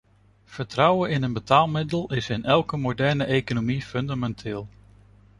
Vertrouwen 0.45 1.09
in 1.11 1.23
een 1.23 1.33
betaalmiddel 1.33 2.13
is 2.13 2.29
in 2.29 2.43
elke 2.45 2.77
moderne 2.77 3.23
economie 3.23 3.81
fundamenteel. 3.81 4.67